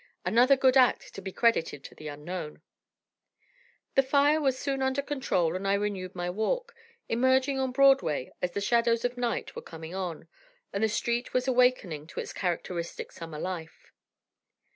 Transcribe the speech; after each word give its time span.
Another 0.25 0.55
good 0.57 0.75
act 0.77 1.13
to 1.13 1.21
be 1.21 1.31
credited 1.31 1.83
to 1.83 2.05
an 2.05 2.07
unknown! 2.07 2.63
The 3.93 4.01
fire 4.01 4.41
was 4.41 4.57
soon 4.57 4.81
under 4.81 4.99
control 5.03 5.55
and 5.55 5.67
I 5.67 5.75
renewed 5.75 6.15
my 6.15 6.27
walk, 6.27 6.73
emerging 7.07 7.59
on 7.59 7.71
Broadway 7.71 8.31
as 8.41 8.53
the 8.53 8.61
shadows 8.61 9.05
of 9.05 9.15
night 9.15 9.55
were 9.55 9.61
coming 9.61 9.93
on, 9.93 10.27
and 10.73 10.83
the 10.83 10.89
street 10.89 11.35
was 11.35 11.47
awakening 11.47 12.07
to 12.07 12.19
its 12.19 12.33
characteristic 12.33 13.11
summer 13.11 13.37
life. 13.37 13.91